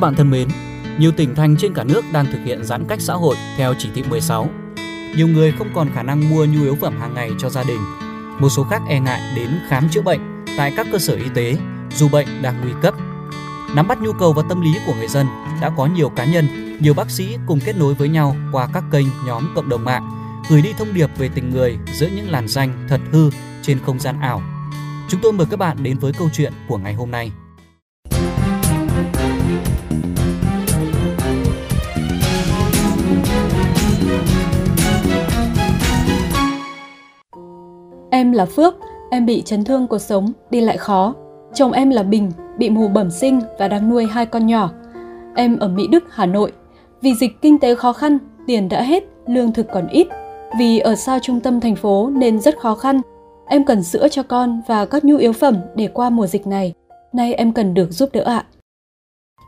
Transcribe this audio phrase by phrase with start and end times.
[0.00, 0.48] Các bạn thân mến,
[0.98, 3.88] nhiều tỉnh thành trên cả nước đang thực hiện giãn cách xã hội theo chỉ
[3.94, 4.48] thị 16.
[5.16, 7.80] Nhiều người không còn khả năng mua nhu yếu phẩm hàng ngày cho gia đình.
[8.38, 10.20] Một số khác e ngại đến khám chữa bệnh
[10.56, 11.56] tại các cơ sở y tế
[11.96, 12.94] dù bệnh đang nguy cấp.
[13.74, 15.26] Nắm bắt nhu cầu và tâm lý của người dân,
[15.60, 16.46] đã có nhiều cá nhân,
[16.80, 20.10] nhiều bác sĩ cùng kết nối với nhau qua các kênh nhóm cộng đồng mạng,
[20.50, 23.30] gửi đi thông điệp về tình người giữa những làn danh thật hư
[23.62, 24.42] trên không gian ảo.
[25.08, 27.32] Chúng tôi mời các bạn đến với câu chuyện của ngày hôm nay.
[38.20, 38.74] Em là Phước,
[39.10, 41.14] em bị chấn thương cuộc sống, đi lại khó.
[41.54, 44.70] Chồng em là Bình, bị mù bẩm sinh và đang nuôi hai con nhỏ.
[45.36, 46.52] Em ở Mỹ Đức, Hà Nội.
[47.02, 50.06] Vì dịch kinh tế khó khăn, tiền đã hết, lương thực còn ít.
[50.58, 53.00] Vì ở xa trung tâm thành phố nên rất khó khăn.
[53.46, 56.74] Em cần sữa cho con và các nhu yếu phẩm để qua mùa dịch này.
[57.12, 58.44] Nay em cần được giúp đỡ ạ.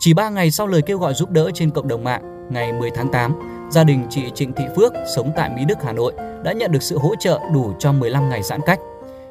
[0.00, 2.90] Chỉ 3 ngày sau lời kêu gọi giúp đỡ trên cộng đồng mạng, ngày 10
[2.90, 3.32] tháng 8,
[3.70, 6.12] gia đình chị Trịnh Thị Phước sống tại Mỹ Đức, Hà Nội
[6.44, 8.78] đã nhận được sự hỗ trợ đủ cho 15 ngày giãn cách.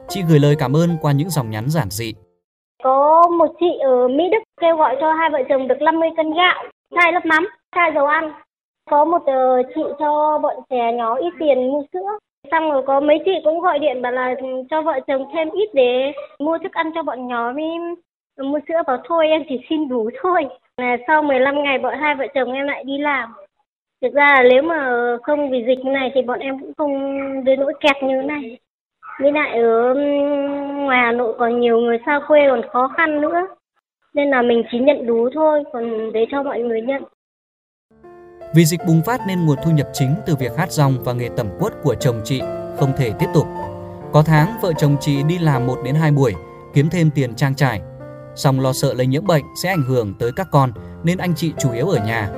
[0.10, 2.14] Chị gửi lời cảm ơn qua những dòng nhắn giản dị.
[2.84, 6.34] Có một chị ở Mỹ Đức kêu gọi cho hai vợ chồng được 50 cân
[6.34, 6.64] gạo,
[6.96, 8.34] chai lớp mắm, chai dầu ăn.
[8.92, 12.10] Có một ờ, chị cho bọn trẻ nhỏ ít tiền mua sữa.
[12.52, 15.50] Xong rồi có mấy chị cũng gọi điện bảo là ừ, cho vợ chồng thêm
[15.50, 17.66] ít để mua thức ăn cho bọn nhỏ với
[18.46, 20.46] mua sữa bảo thôi em chỉ xin đủ thôi.
[20.78, 23.34] Là sau 15 ngày bọn hai vợ chồng em lại đi làm.
[24.02, 24.92] Thực ra là nếu mà
[25.24, 26.94] không vì dịch như này thì bọn em cũng không
[27.44, 28.60] đến nỗi kẹt như thế này.
[29.22, 29.94] Với lại ở
[30.86, 33.48] ngoài Hà Nội còn nhiều người xa quê còn khó khăn nữa.
[34.14, 37.04] Nên là mình chỉ nhận đủ thôi, còn để cho mọi người nhận.
[38.56, 41.30] Vì dịch bùng phát nên nguồn thu nhập chính từ việc hát rong và nghề
[41.38, 42.42] tẩm quất của chồng chị
[42.78, 43.46] không thể tiếp tục.
[44.14, 46.34] Có tháng vợ chồng chị đi làm 1 đến 2 buổi,
[46.74, 47.82] kiếm thêm tiền trang trải.
[48.36, 50.72] Song lo sợ lây nhiễm bệnh sẽ ảnh hưởng tới các con
[51.04, 52.30] nên anh chị chủ yếu ở nhà.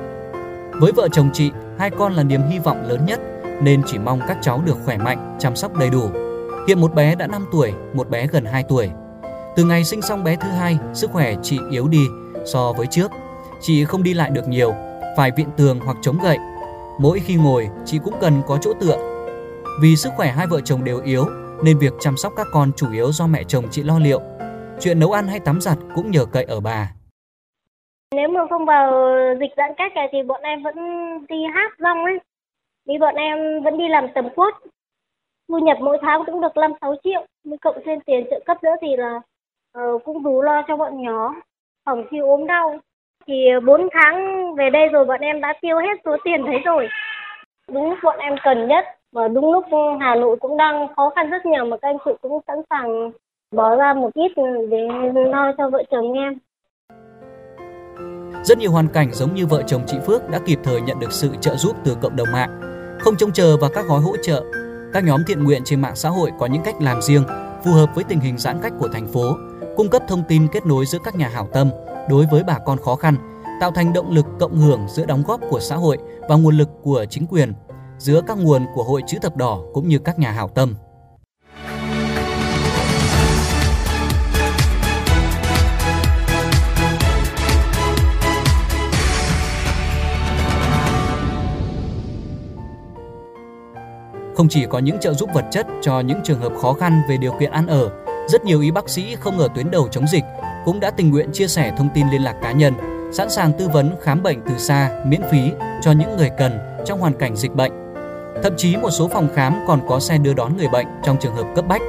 [0.80, 3.20] Với vợ chồng chị, hai con là niềm hy vọng lớn nhất
[3.62, 6.10] nên chỉ mong các cháu được khỏe mạnh, chăm sóc đầy đủ.
[6.68, 8.90] Hiện một bé đã 5 tuổi, một bé gần 2 tuổi.
[9.56, 12.06] Từ ngày sinh xong bé thứ hai, sức khỏe chị yếu đi
[12.44, 13.10] so với trước.
[13.60, 14.74] Chị không đi lại được nhiều,
[15.16, 16.38] phải viện tường hoặc chống gậy.
[16.98, 18.96] Mỗi khi ngồi, chị cũng cần có chỗ tựa.
[19.80, 21.26] Vì sức khỏe hai vợ chồng đều yếu,
[21.62, 24.20] nên việc chăm sóc các con chủ yếu do mẹ chồng chị lo liệu.
[24.80, 26.92] Chuyện nấu ăn hay tắm giặt cũng nhờ cậy ở bà.
[28.12, 30.76] Nếu mà không vào dịch giãn cách này thì bọn em vẫn
[31.28, 32.18] đi hát rong ấy.
[32.86, 34.54] Vì bọn em vẫn đi làm tầm quất.
[35.48, 37.26] Thu nhập mỗi tháng cũng được 5-6 triệu.
[37.44, 39.20] Mới cộng thêm tiền trợ cấp nữa thì là
[39.78, 41.34] uh, cũng đủ lo cho bọn nhỏ.
[41.84, 42.78] Phòng khi ốm đau.
[43.26, 46.58] Thì ờ, 4 tháng về đây rồi bọn em đã tiêu hết số tiền đấy
[46.64, 46.88] rồi.
[47.68, 48.84] Đúng lúc bọn em cần nhất.
[49.12, 49.64] Và đúng lúc
[50.00, 53.10] Hà Nội cũng đang khó khăn rất nhiều mà các anh chị cũng sẵn sàng
[53.54, 54.32] bỏ ra một ít
[54.70, 56.38] để lo cho vợ chồng em.
[58.44, 61.12] Rất nhiều hoàn cảnh giống như vợ chồng chị Phước đã kịp thời nhận được
[61.12, 62.60] sự trợ giúp từ cộng đồng mạng.
[63.00, 64.44] Không trông chờ vào các gói hỗ trợ,
[64.92, 67.24] các nhóm thiện nguyện trên mạng xã hội có những cách làm riêng
[67.64, 69.36] phù hợp với tình hình giãn cách của thành phố,
[69.76, 71.70] cung cấp thông tin kết nối giữa các nhà hảo tâm
[72.08, 73.16] đối với bà con khó khăn,
[73.60, 75.98] tạo thành động lực cộng hưởng giữa đóng góp của xã hội
[76.28, 77.52] và nguồn lực của chính quyền,
[77.98, 80.74] giữa các nguồn của Hội Chữ Thập Đỏ cũng như các nhà hảo tâm.
[94.36, 97.16] Không chỉ có những trợ giúp vật chất cho những trường hợp khó khăn về
[97.16, 97.90] điều kiện ăn ở,
[98.28, 100.24] rất nhiều y bác sĩ không ở tuyến đầu chống dịch
[100.64, 102.74] cũng đã tình nguyện chia sẻ thông tin liên lạc cá nhân,
[103.12, 105.52] sẵn sàng tư vấn khám bệnh từ xa miễn phí
[105.82, 107.72] cho những người cần trong hoàn cảnh dịch bệnh.
[108.42, 111.34] Thậm chí một số phòng khám còn có xe đưa đón người bệnh trong trường
[111.34, 111.82] hợp cấp bách.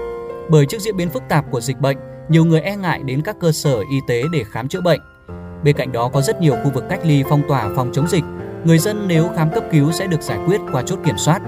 [0.49, 1.97] Bởi trước diễn biến phức tạp của dịch bệnh,
[2.29, 4.99] nhiều người e ngại đến các cơ sở y tế để khám chữa bệnh.
[5.63, 8.23] Bên cạnh đó có rất nhiều khu vực cách ly phong tỏa phòng chống dịch,
[8.63, 11.41] người dân nếu khám cấp cứu sẽ được giải quyết qua chốt kiểm soát.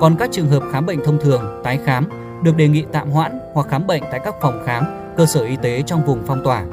[0.00, 2.08] Còn các trường hợp khám bệnh thông thường, tái khám
[2.42, 4.84] được đề nghị tạm hoãn hoặc khám bệnh tại các phòng khám,
[5.16, 6.64] cơ sở y tế trong vùng phong tỏa.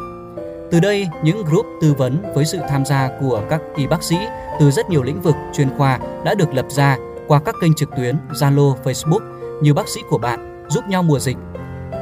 [0.72, 4.18] Từ đây, những group tư vấn với sự tham gia của các y bác sĩ
[4.60, 7.90] từ rất nhiều lĩnh vực chuyên khoa đã được lập ra qua các kênh trực
[7.98, 9.20] tuyến Zalo, Facebook
[9.62, 11.38] như bác sĩ của bạn giúp nhau mùa dịch.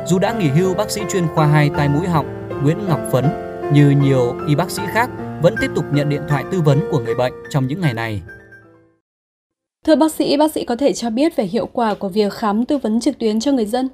[0.05, 3.25] Dù đã nghỉ hưu bác sĩ chuyên khoa 2 tai mũi họng Nguyễn Ngọc Phấn
[3.73, 5.09] như nhiều y bác sĩ khác
[5.41, 8.21] vẫn tiếp tục nhận điện thoại tư vấn của người bệnh trong những ngày này.
[9.85, 12.65] Thưa bác sĩ, bác sĩ có thể cho biết về hiệu quả của việc khám
[12.67, 13.85] tư vấn trực tuyến cho người dân?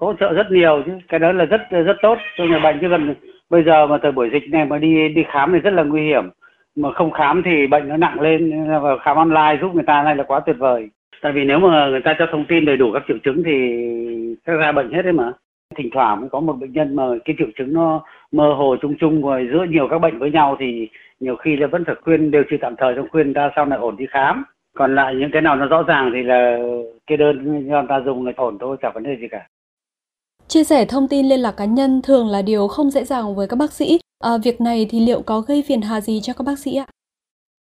[0.00, 2.78] Hỗ trợ rất nhiều chứ, cái đó là rất rất tốt cho người bệnh.
[2.80, 3.14] Chứ còn
[3.50, 6.02] bây giờ mà thời buổi dịch này mà đi đi khám thì rất là nguy
[6.02, 6.24] hiểm.
[6.76, 8.68] Mà không khám thì bệnh nó nặng lên.
[8.82, 10.88] Và khám online giúp người ta này là quá tuyệt vời.
[11.22, 13.56] Tại vì nếu mà người ta cho thông tin đầy đủ các triệu chứng thì
[14.46, 15.32] sẽ ra bệnh hết đấy mà.
[15.76, 18.94] Thỉnh thoảng mới có một bệnh nhân mà cái triệu chứng nó mơ hồ chung
[19.00, 20.88] chung rồi giữa nhiều các bệnh với nhau thì
[21.20, 23.78] nhiều khi là vẫn phải khuyên điều trị tạm thời trong khuyên ta sau này
[23.78, 24.44] ổn đi khám
[24.74, 26.58] còn lại những cái nào nó rõ ràng thì là
[27.06, 29.48] cái đơn cho ta dùng là ổn thôi chẳng vấn đề gì cả
[30.48, 33.46] Chia sẻ thông tin liên lạc cá nhân thường là điều không dễ dàng với
[33.48, 33.98] các bác sĩ.
[34.24, 36.86] À, việc này thì liệu có gây phiền hà gì cho các bác sĩ ạ?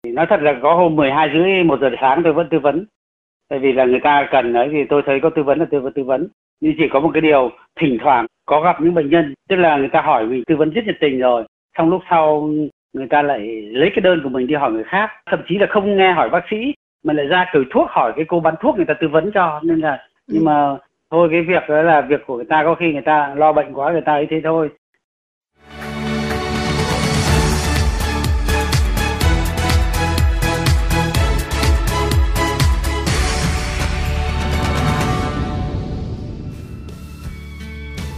[0.07, 2.87] Nói thật là có hôm 12 rưỡi 1 giờ sáng tôi vẫn tư vấn.
[3.49, 5.81] Tại vì là người ta cần ấy thì tôi thấy có tư vấn là tôi
[5.81, 6.29] vẫn tư vấn.
[6.61, 9.77] Nhưng chỉ có một cái điều thỉnh thoảng có gặp những bệnh nhân tức là
[9.77, 11.45] người ta hỏi mình tư vấn rất nhiệt tình rồi.
[11.79, 12.51] Xong lúc sau
[12.93, 15.11] người ta lại lấy cái đơn của mình đi hỏi người khác.
[15.31, 16.75] Thậm chí là không nghe hỏi bác sĩ
[17.05, 19.61] mà lại ra cởi thuốc hỏi cái cô bán thuốc người ta tư vấn cho.
[19.63, 20.77] Nên là nhưng mà
[21.11, 23.73] thôi cái việc đó là việc của người ta có khi người ta lo bệnh
[23.73, 24.71] quá người ta ấy thế thôi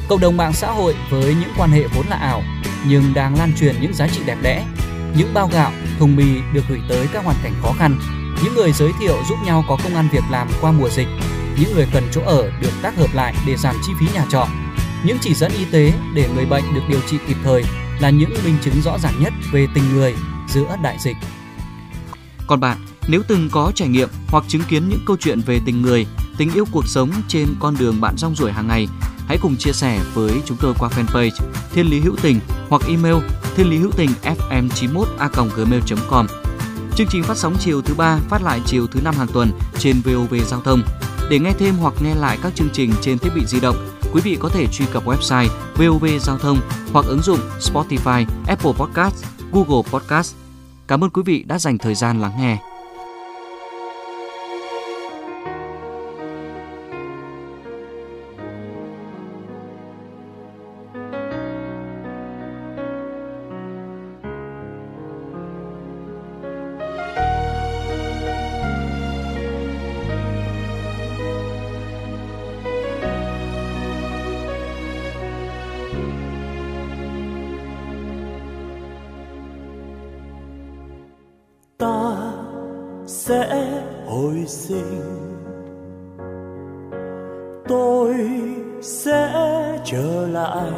[0.08, 2.40] Cộng đồng mạng xã hội với những quan hệ vốn là ảo
[2.88, 4.64] nhưng đang lan truyền những giá trị đẹp đẽ.
[5.18, 7.92] Những bao gạo, thùng mì được gửi tới các hoàn cảnh khó khăn.
[8.44, 11.08] Những người giới thiệu giúp nhau có công ăn việc làm qua mùa dịch
[11.60, 14.48] những người cần chỗ ở được tác hợp lại để giảm chi phí nhà trọ.
[15.04, 17.64] Những chỉ dẫn y tế để người bệnh được điều trị kịp thời
[18.00, 20.14] là những minh chứng rõ ràng nhất về tình người
[20.48, 21.16] giữa đại dịch.
[22.46, 22.78] Còn bạn,
[23.08, 26.06] nếu từng có trải nghiệm hoặc chứng kiến những câu chuyện về tình người,
[26.38, 28.88] tình yêu cuộc sống trên con đường bạn rong ruổi hàng ngày,
[29.28, 31.30] hãy cùng chia sẻ với chúng tôi qua fanpage
[31.72, 33.16] Thiên Lý Hữu Tình hoặc email
[33.56, 36.26] thiên lý hữu tình fm 91 a gmail.com.
[36.96, 40.00] Chương trình phát sóng chiều thứ ba, phát lại chiều thứ năm hàng tuần trên
[40.04, 40.82] VOV Giao thông.
[41.30, 43.76] Để nghe thêm hoặc nghe lại các chương trình trên thiết bị di động,
[44.12, 46.58] quý vị có thể truy cập website VOV Giao thông
[46.92, 50.34] hoặc ứng dụng Spotify, Apple Podcast, Google Podcast.
[50.88, 52.58] Cảm ơn quý vị đã dành thời gian lắng nghe.
[83.26, 83.66] Sẽ
[84.06, 85.02] hồi sinh.
[87.68, 88.14] Tôi
[88.82, 89.32] sẽ
[89.84, 90.72] trở lại.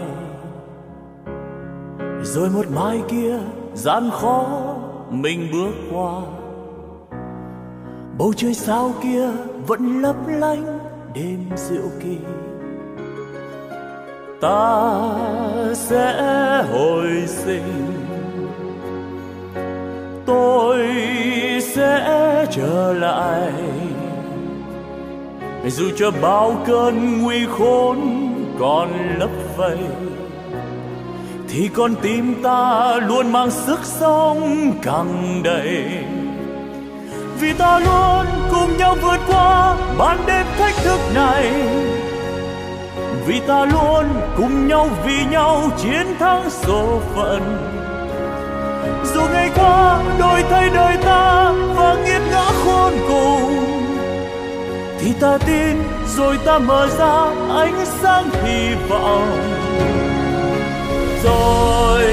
[2.23, 3.39] Rồi một mai kia,
[3.75, 4.47] gian khó
[5.11, 6.13] mình bước qua.
[8.19, 9.29] Bầu trời sao kia
[9.67, 10.79] vẫn lấp lánh
[11.15, 12.19] đêm diệu kỳ.
[14.41, 15.01] Ta
[15.75, 16.23] sẽ
[16.73, 17.87] hồi sinh.
[20.27, 20.79] Tôi
[22.51, 23.53] trở lại.
[25.67, 27.99] Dù cho bao cơn nguy khốn
[28.59, 29.79] còn lấp vây,
[31.49, 35.85] thì con tim ta luôn mang sức sống càng đầy.
[37.41, 41.53] Vì ta luôn cùng nhau vượt qua ban đêm thách thức này.
[43.27, 44.05] Vì ta luôn
[44.37, 47.43] cùng nhau vì nhau chiến thắng số phận
[49.05, 53.65] dù ngày qua đổi thay đời ta và nghiệt ngã khôn cùng.
[55.01, 55.77] Thì ta tin,
[56.17, 59.55] rồi ta mở ra ánh sáng hy vọng.
[61.25, 62.05] Rồi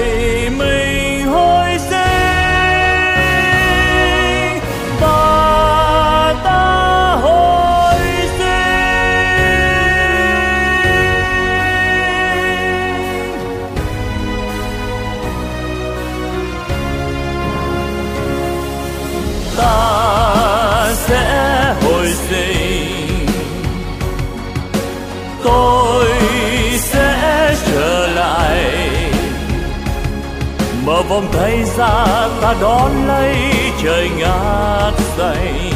[31.02, 32.06] vòng tay ra
[32.42, 33.36] ta đón lấy
[33.84, 35.72] trời ngát xanh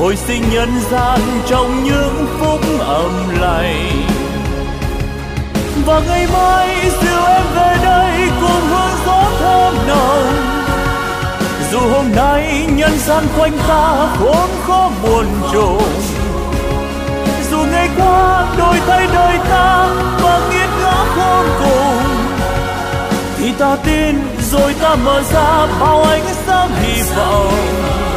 [0.00, 3.74] hồi sinh nhân gian trong những phút ấm lầy.
[5.86, 6.68] và ngày mai
[7.02, 10.32] dìu em về đây cùng hương gió thơm nồng.
[11.72, 15.92] Dù hôm nay nhân gian quanh ta khốn khó buồn trùng.
[17.50, 19.86] Dù ngày qua đổi thay đời ta
[20.22, 21.89] và nghiệt ngã khôn cùng
[23.58, 24.14] ta tin
[24.52, 28.09] rồi ta mở ra bao ánh sáng hy vọng.